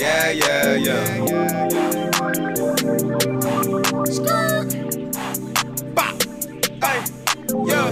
[0.00, 1.18] Yeah, yeah, yeah.
[5.92, 6.22] Bop.
[6.82, 7.04] Hey,
[7.66, 7.90] yeah.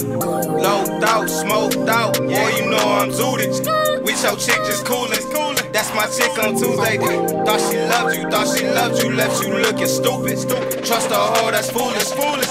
[0.56, 2.16] Low out, smoked out.
[2.16, 4.02] Boy, you know I'm zooted.
[4.02, 5.28] With your chick just coolin'.
[5.70, 6.96] That's my chick on Tuesday.
[6.96, 10.38] Thought she loved you, thought she loved you, left you looking stupid.
[10.84, 12.08] Trust her hoe, that's foolish.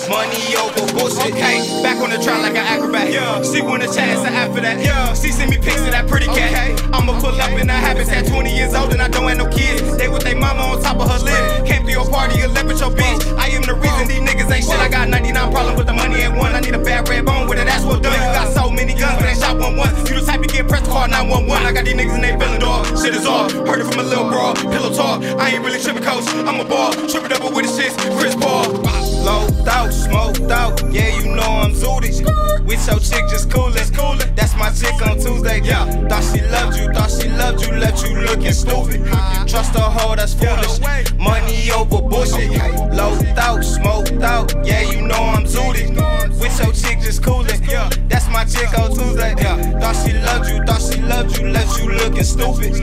[0.08, 1.34] Money over bullshit.
[1.34, 3.12] Hey, back on the track like an acrobat.
[3.12, 3.42] Yeah.
[3.44, 4.80] She want a chance and after that.
[4.80, 5.14] Yeah.
[5.14, 6.80] She send me pics of that pretty cat.
[6.94, 7.68] I'ma pull up in
[8.00, 9.98] a habitat 20 years old and I don't have no kids.
[9.98, 11.66] They with their mama on top of her lid.
[11.66, 13.22] Came to your party and left with your bitch.
[13.38, 14.80] I am the reason these niggas ain't shit.
[14.80, 16.54] I got 99 problems with the money ain't one.
[16.54, 17.66] I need a bad red bone with it.
[17.66, 18.14] That's what done.
[18.14, 19.96] You got so many guns, but they shot one one.
[20.06, 21.66] You the type to get pressed call 911.
[21.66, 22.86] I got these niggas in they feeling dog.
[22.98, 23.52] Shit is off.
[23.52, 24.54] Heard it from a little bro.
[24.54, 25.24] Pillow talk.
[25.42, 26.28] I ain't really tripping coach.
[26.46, 26.94] I'm a ball.
[26.94, 27.96] Tripping double with the shits.
[28.20, 28.84] Chris Paul.
[29.26, 30.82] Low out, smoked out.
[30.92, 32.26] Yeah, you know I'm zooted.
[32.66, 33.74] With your chick just coolin'.
[33.94, 34.36] coolin'.
[34.36, 35.62] That's my chick on Tuesday.
[35.64, 35.86] Yeah.
[36.08, 39.06] Thought she loved you, thought she loved you, left you looking stupid.
[39.48, 40.80] Trust her hoe, that's foolish.
[41.18, 42.52] Money over bullshit.
[42.94, 44.54] Low out, smoked out.
[44.66, 45.96] Yeah, you know I'm zooted.
[46.40, 47.64] With your chick just coolin'.
[47.64, 47.90] Yeah.
[48.08, 49.36] That's my chick on Tuesday.
[49.38, 49.80] Yeah.
[49.80, 52.74] Thought she loved you, thought she loved you, left you looking stupid.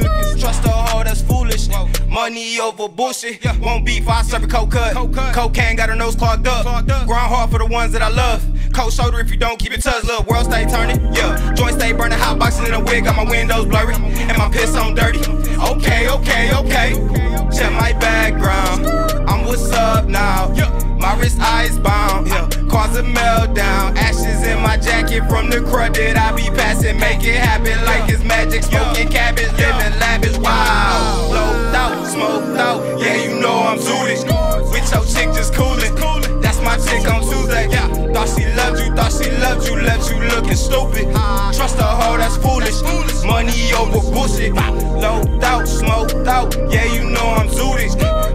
[0.40, 0.83] Trust her hoe, that's foolish.
[2.24, 3.44] Money over bullshit.
[3.60, 4.94] Won't beef, I serve a cold cut.
[5.34, 6.62] Cocaine got her nose clogged up.
[6.62, 7.06] Clogged up.
[7.06, 8.42] Grind hard for the ones that I love.
[8.72, 10.06] Cold shoulder if you don't keep it touched.
[10.06, 10.98] Little world stay turning.
[11.12, 11.52] Yeah.
[11.52, 13.04] Joint stay burning, hot boxing in a wig.
[13.04, 13.94] Got my windows blurry.
[13.94, 15.18] And my piss on dirty.
[15.20, 16.94] Okay, okay, okay.
[17.54, 18.86] Check my background.
[19.28, 20.48] I'm what's up now.
[20.96, 22.28] My wrist ice bound.
[22.28, 22.48] Yeah.
[22.70, 23.94] Cause a meltdown.
[23.96, 26.98] Ashes in my jacket from the crud that I be passing.
[26.98, 28.62] Make it happen like it's magic.
[28.62, 29.43] Smoking cabbage,
[39.68, 41.12] you, left you looking stupid.
[41.54, 42.82] Trust a hoe, that's foolish.
[43.24, 44.54] Money over bullshit.
[44.54, 46.54] Low out, smoked out.
[46.70, 47.94] Yeah, you know I'm zooted.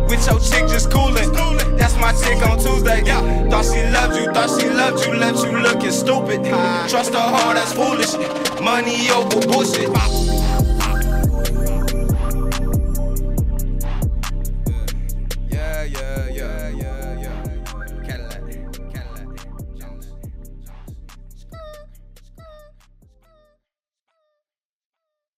[0.10, 1.30] With your chick just coolin'.
[1.78, 3.02] That's my chick on Tuesday.
[3.50, 6.44] Thought she loved you, thought she loved you, left you looking stupid.
[6.90, 8.14] Trust a hoe, that's foolish.
[8.62, 9.90] Money over bullshit.